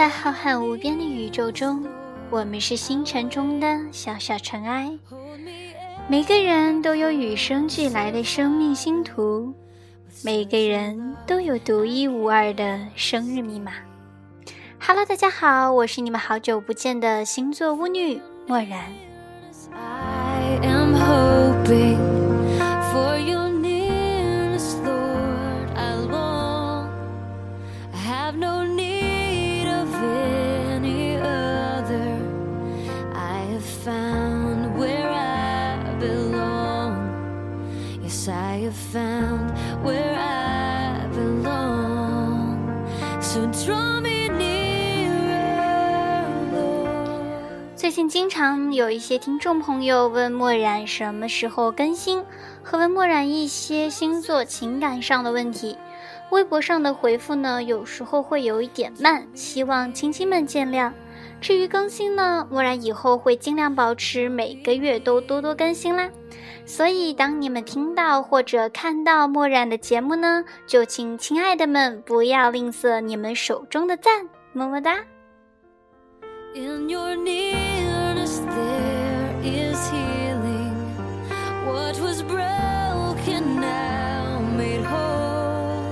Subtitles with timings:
[0.00, 1.86] 在浩瀚无边的宇宙中，
[2.30, 4.90] 我们是星辰中的小小尘埃。
[6.08, 9.52] 每个人都有与生俱来的生命星图，
[10.24, 13.72] 每个人都有独一无二的生日密码。
[14.80, 18.80] Hello，大家好，我是你们好久不见的星座巫女默然。
[47.90, 52.24] 最近经常有一些听众朋友问墨染什么时候更新，
[52.62, 55.76] 和问墨染一些星座情感上的问题。
[56.30, 60.92] 微博上的回复呢，有时候会有一点慢，希望亲亲们见谅。
[61.40, 66.08] 至于更新呢，墨染以后会尽量保持每个月都多多更新啦。
[66.64, 75.04] 所以当你们听到或者看到墨染的节目呢，就请亲爱的们不要吝啬你们手中的赞，么么哒。
[76.54, 77.69] In your knees.
[79.42, 80.76] Is healing.
[81.66, 85.84] What was broken now made whole.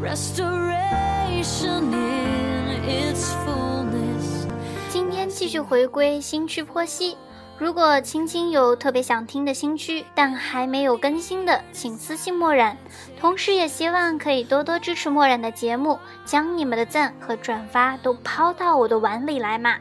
[0.00, 4.46] Restoration in its fullness.
[4.88, 7.16] 今天继续回归新区剖析。
[7.58, 12.76] 如果青青有特别想听的新区，但还没有更新的，请私信墨染。
[13.18, 19.74] 同时，也希望可以多多支持墨染的节目，将你们的赞和转发都抛到我的碗里来嘛。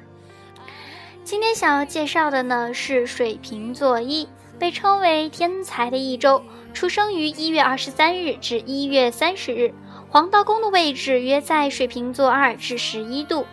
[1.28, 6.42] 今天想要介绍的呢是水瓶座一，被称为天才的一周，
[6.74, 9.74] 出生于一月二十三日至一月三十日，
[10.08, 13.46] 黄道宫的位置约在水瓶座二至十一度，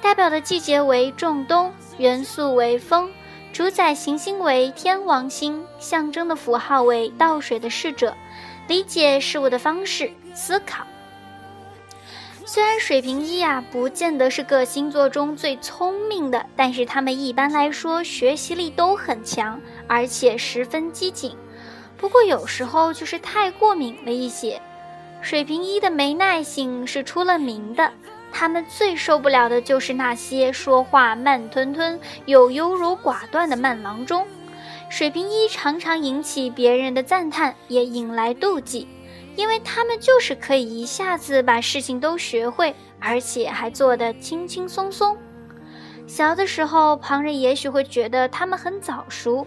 [0.00, 3.10] 代表的季节为仲冬，元素为风。
[3.52, 8.14] 主宰行星为天王星，象征的符号为倒水的逝者，
[8.68, 10.86] 理解事物的方式思考。
[12.48, 21.36] 虽然水瓶一啊不见得是各星座中最聪明的，但是他们一般来说学习力都很强，而且十分机警。
[21.96, 24.62] 不过有时候就是太过敏了一些。
[25.20, 27.92] 水瓶一的没耐性是出了名的。
[28.30, 34.24] 他们最受不了的就是那些说话慢吞吞又优柔寡断的慢郎中。
[34.88, 38.86] 水瓶一常常引起别人的赞叹，也引来妒忌，
[39.36, 45.16] 因为他们就是可以一下子把事情都学会，而且还做得轻轻松松。
[46.06, 49.46] 小的时候，旁人也许会觉得他们很早熟，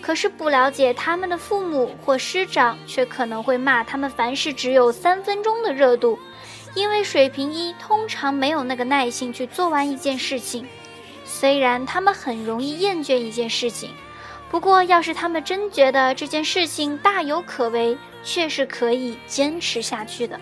[0.00, 6.18] 可是不了解他们的父母或师长，却可能会骂他们凡事只有三分钟的热度。
[6.74, 10.66] 因为水瓶一通常没有那个耐心去做完一件事情，
[11.22, 13.90] 虽然他们很容易厌倦一件事情，
[14.52, 20.38] 不过要是他们真觉得这件事情大有可为，却是可以坚持下去的。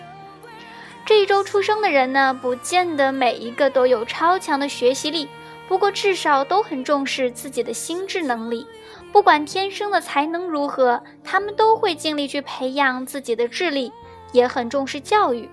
[1.05, 5.29] 这一周出生的人呢，不见得每一个都有超强的学习力，
[5.69, 8.67] 不过至少都很重视自己的心智能力。
[9.13, 13.93] 不管天生的才能如何，他们都会尽力去培养自己的智力，
[14.33, 15.49] 也很重视教育。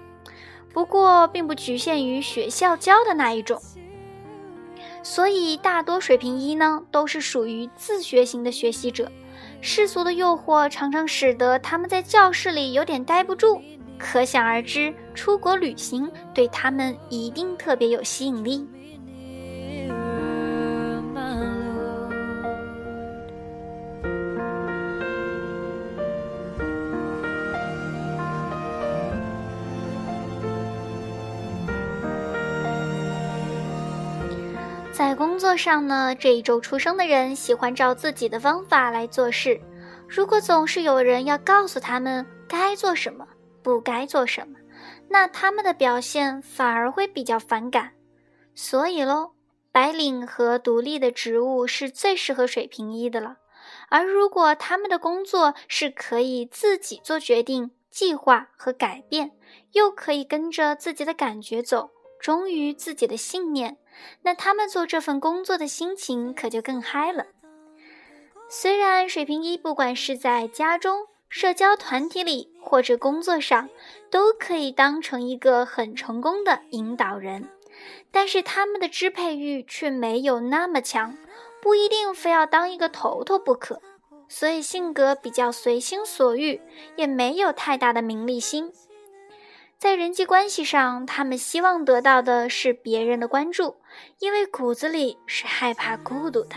[0.73, 3.63] 不过，并不局限于学校教的那一种，
[5.03, 9.11] 所以大多水平一呢都是属于自学型的学习者。
[9.61, 13.61] 世俗的诱惑常常使得他们在教室里有点待不住，
[13.99, 18.67] 可想而知，出国旅行对他们一定特别有吸引力。
[35.39, 39.61] 工作上呢，这一周出生的人喜欢照自己的方法来做事。
[40.09, 43.25] 如果总是有人要告诉他们该做什么、
[43.63, 44.59] 不该做什么，
[45.09, 47.93] 那他们的表现反而会比较反感。
[48.57, 49.31] 所以喽，
[49.71, 53.37] 白领和独立的职务是最适合水平一的了。
[53.91, 59.31] 而如果他们的工作是可以自己做决定、计划和改变，
[59.71, 63.77] 又可以跟着自己的感觉走，忠于自己的信念。
[64.23, 67.27] 那他们做这份工作的心情可就更嗨了。
[68.49, 73.69] 虽然水瓶一不管是在家中、社交团体里或者工作上，
[74.11, 77.49] 都可以当成一个很成功的引导人，
[78.11, 81.17] 但是他们的支配欲却没有那么强，
[81.61, 83.83] 不一定非要当一个头头不可。
[84.31, 86.61] 所以性格比较随心所欲，
[86.97, 88.73] 也没有太大的名利心。
[89.79, 93.77] 在人际关系上，他们希望得到的是别人的关注，
[94.19, 96.57] 因为骨子里是害怕孤独的。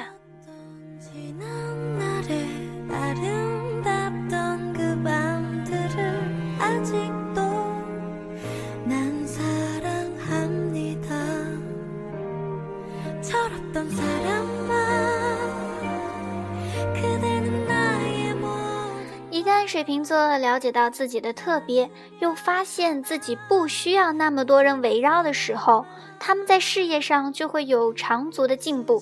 [19.72, 21.90] 水瓶座了解到自己的特别，
[22.20, 25.86] 又发现自己不需要那么多人围绕的时候，
[26.20, 29.02] 他们在事业上就会有长足的进步。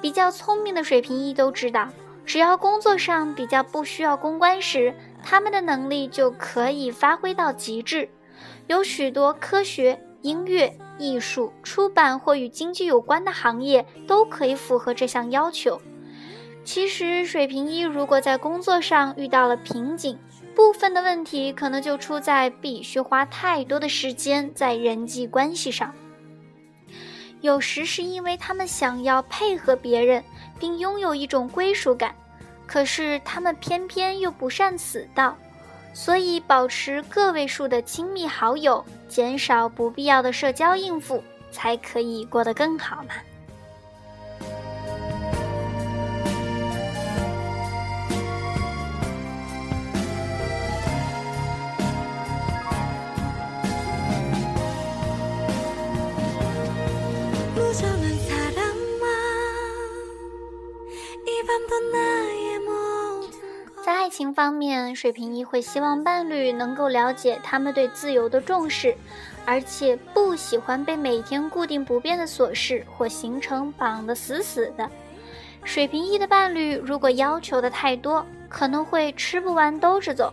[0.00, 1.88] 比较聪明的水瓶一都知道，
[2.24, 8.08] 只要工作上比较不需要公关时，他们的能力就可以发挥到极致。
[8.68, 15.82] 有许多科学、音乐、艺术、出版或与经济有关的行业都可以符合这项要求。
[16.64, 20.18] 其实，水平一如果在工作上遇到了瓶颈，
[20.54, 25.94] 部分的问题可能就出在必须花太多的时间在人际关系上。
[27.42, 30.24] 有时是因为他们想要配合别人，
[30.58, 32.14] 并拥有一种归属感，
[32.66, 35.36] 可是他们偏偏又不善此道，
[35.92, 43.14] 所以保持个位数的亲密好友，减少不必要的社交应付，才可以过得更好嘛。
[63.84, 68.96] 在爱情方面，水瓶一会希望伴侣能够了解他们对自由的重视，
[69.44, 74.90] 而且不喜欢被每天固定不变的琐事或行程绑得死死的。
[75.64, 80.32] 水瓶一的伴侣如果要求的太多，可能会吃不完兜着走，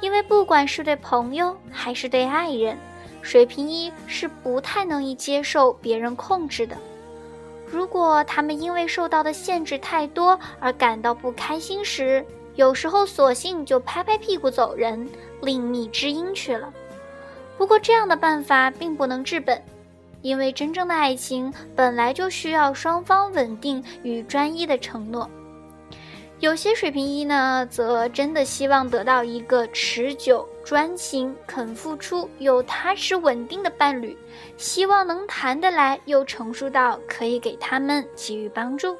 [0.00, 2.78] 因为不管是对朋友还是对爱人，
[3.20, 6.76] 水瓶一是不太能以接受别人控制的。
[7.70, 12.24] 如果他们因为受到的限制太多而感到不开心时，
[12.56, 15.08] 有时候索性就拍拍屁股走人，
[15.40, 16.72] 另觅知音去了。
[17.56, 19.62] 不过这样的办法并不能治本，
[20.20, 25.30] 因为真正的爱情本来就需要双方稳定与专一的承诺。
[26.40, 34.16] 有些水平一呢，则真的希望得到一个持久、专心、肯付出又踏实稳定的伴侣，
[34.56, 38.96] 希望能谈得来又成熟到可以给他们给予帮助。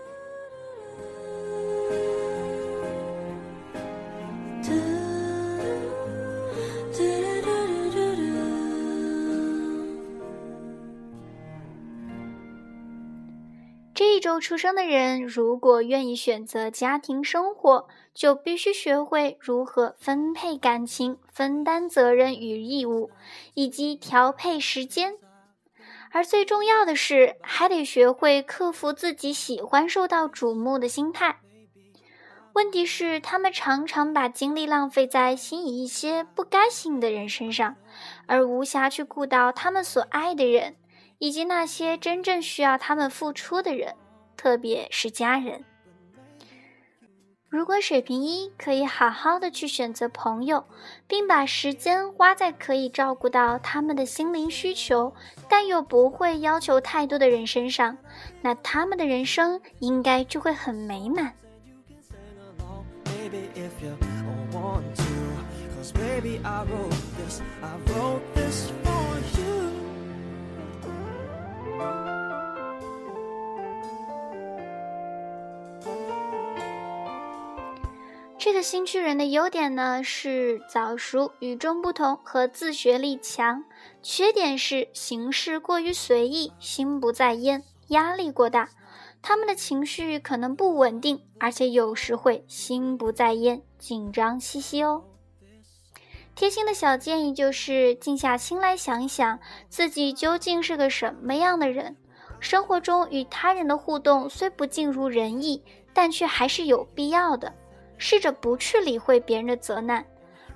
[14.20, 23.10] 周出生的人，如果愿意选择家庭生活，就必须学会如何分配感情、分担责任与义务，
[23.54, 25.14] 以及调配时间。
[26.12, 31.40] 而最重要的是，还得学会克服自己喜欢受到瞩目的心态。
[32.52, 37.76] 问题是，他们常常把精力浪费在吸引一些不该吸引的人身上，
[38.26, 40.76] 而无暇去顾到他们所爱的人。
[41.22, 43.94] 以及那些真正需要他们付出的人，
[44.40, 45.62] 特别是家人。
[47.50, 50.64] 如果水平一可以好好的去选择朋友，
[51.06, 55.12] 并把时间花在可以照顾到他们的心灵需求，
[55.46, 57.98] 但又不会要求太多的人身上，
[58.40, 61.34] 那他们的人生应该就会很美满。
[78.62, 83.64] 新区人的优点呢是早熟、与众不同和自学力强，
[84.02, 88.68] 缺点是行事过于随意、心不在焉、压力过大。
[89.22, 95.04] 他们的情绪可能不稳定，而且有时会心不在焉、紧张兮兮哦。
[96.34, 99.38] 贴心的小建议就是静下心来想一想，
[99.68, 101.96] 自己究竟是个什么样的人。
[102.38, 105.62] 生活中与他人的互动虽不尽如人意，
[105.92, 107.52] 但却还是有必要的。
[108.00, 110.02] 试着不去理会别人的责难，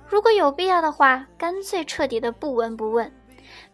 [0.09, 3.09] 如果有必要的话，干脆彻底的不闻不问。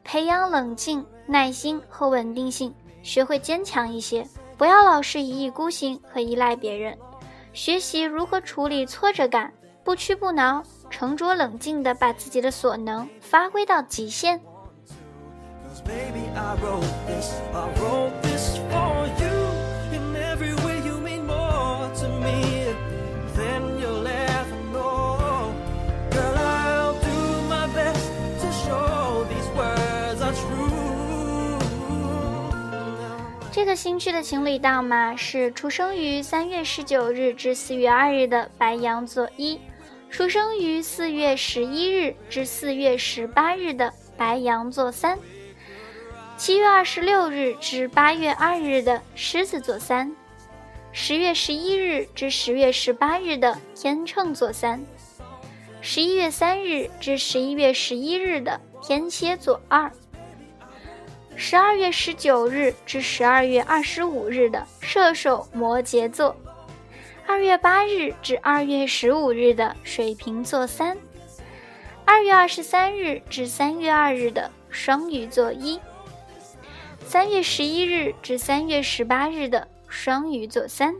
[0.03, 6.95] 培养冷静、耐心和稳定性，学会坚强一些，不要老是一意孤行和依赖别人。
[7.53, 9.51] 学习如何处理挫折感，
[9.85, 14.39] 不屈不挠，沉着冷静的把自己的所能发挥到极限。
[33.61, 39.59] 这个星区的情侣档嘛，是出生于三月十九日至四月二日的白羊座一，
[40.09, 45.19] 出生于四月十一日至四月十八日的白羊座三，
[46.37, 50.11] 七月二十六日至八月二日的狮子座三，
[50.91, 54.83] 十月十一日至十月十八日的天秤座三，
[55.81, 59.91] 十一月三日至十一月十一日的天蝎座二。
[61.35, 66.35] 十二月十九日至十二月二十五日的射手摩羯座，
[67.25, 70.97] 二月八日至二月十五日的水瓶座三，
[72.05, 75.79] 二月二十三日至三月二日的双鱼座一，
[77.05, 80.95] 三月十一日至三月十八日的双鱼座三。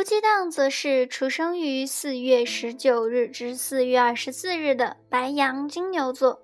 [0.00, 6.40] 夫妻档则是出生于四月十九日至四月二十四日的白羊金牛座，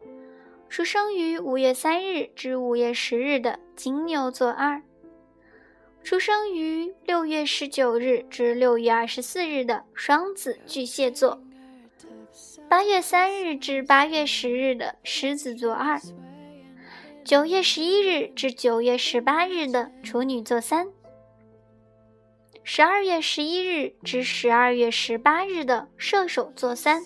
[0.68, 4.82] 出生于五月三日至五月十日的金牛座二，
[6.04, 11.40] 出生于六月十九日至六月二十四日的双子巨蟹座，
[12.68, 15.98] 八月三日至八月十日的狮子座二，
[17.25, 20.88] 九月十一日至九月十八日的处女座三。
[22.68, 27.00] 十二月十一日至十二月十八日的射手座三，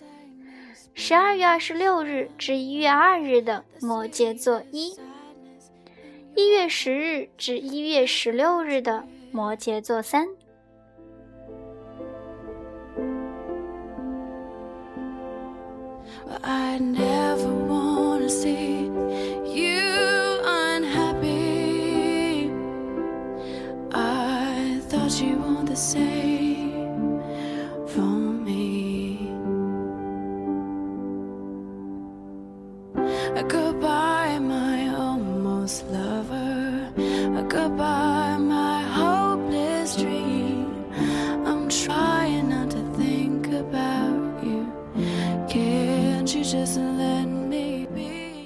[0.95, 4.97] 十二月二十六日至一月二日的摩羯座一，
[6.35, 10.27] 一月十日至一月十六日的摩羯座三。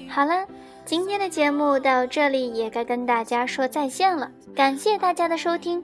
[0.07, 0.45] 好了，
[0.85, 4.31] 今天的节目到这里也该跟大家说再见了。
[4.55, 5.83] 感谢大家的收听，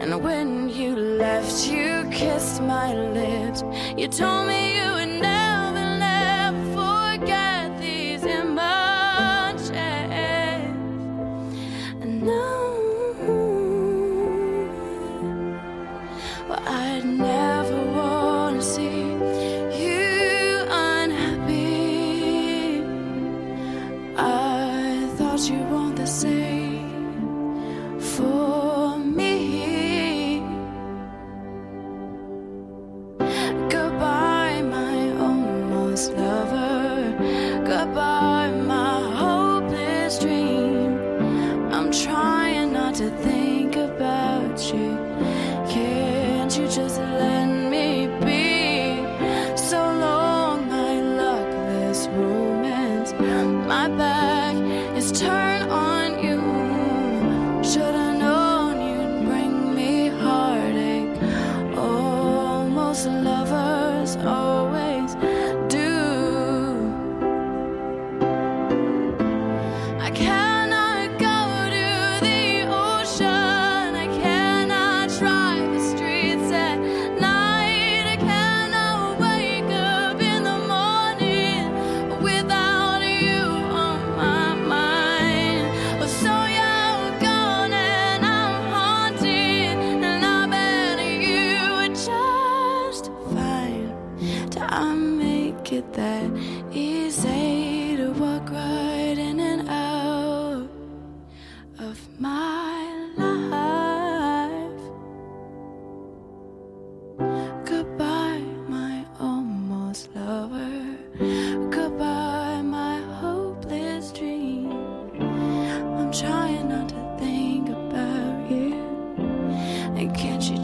[0.00, 3.64] And when you left, you kissed my lips.
[3.96, 5.47] You told me you would never,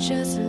[0.09, 0.44] just